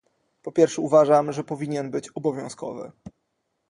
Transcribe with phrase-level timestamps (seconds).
[0.41, 2.91] Po pierwsze uważam, że powinien być obowiązkowy